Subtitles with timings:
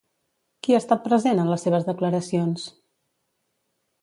[0.67, 2.65] Qui ha estat present en les seves declaracions?